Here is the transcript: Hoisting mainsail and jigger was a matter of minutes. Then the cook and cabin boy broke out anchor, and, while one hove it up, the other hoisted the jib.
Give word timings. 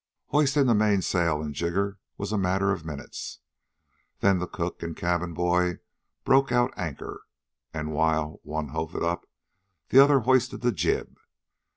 Hoisting 0.29 0.65
mainsail 0.75 1.43
and 1.43 1.53
jigger 1.53 1.99
was 2.17 2.31
a 2.31 2.37
matter 2.39 2.71
of 2.71 2.83
minutes. 2.83 3.39
Then 4.19 4.39
the 4.39 4.47
cook 4.47 4.81
and 4.81 4.97
cabin 4.97 5.35
boy 5.35 5.77
broke 6.23 6.51
out 6.51 6.73
anchor, 6.75 7.27
and, 7.71 7.93
while 7.93 8.39
one 8.41 8.69
hove 8.69 8.95
it 8.95 9.03
up, 9.03 9.27
the 9.89 9.99
other 10.03 10.21
hoisted 10.21 10.61
the 10.61 10.71
jib. 10.71 11.19